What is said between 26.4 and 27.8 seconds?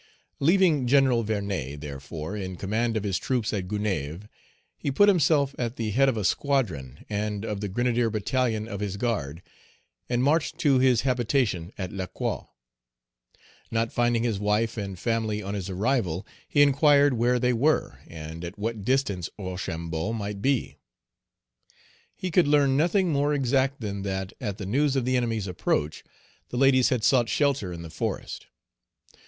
the ladies had sought shelter